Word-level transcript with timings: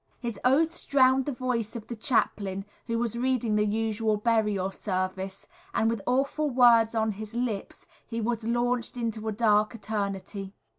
His 0.19 0.39
oaths 0.43 0.83
drowned 0.85 1.27
the 1.27 1.31
voice 1.31 1.75
of 1.75 1.85
the 1.85 1.95
chaplain 1.95 2.65
who 2.87 2.97
was 2.97 3.19
reading 3.19 3.53
the 3.55 3.67
usual 3.67 4.17
burial 4.17 4.71
service, 4.71 5.45
and 5.75 5.91
with 5.91 6.01
awful 6.07 6.49
words 6.49 6.95
on 6.95 7.11
his 7.11 7.35
lips 7.35 7.85
he 8.07 8.19
was 8.19 8.43
launched 8.43 8.97
into 8.97 9.27
a 9.27 9.31
dark 9.31 9.75
eternity. 9.75 10.55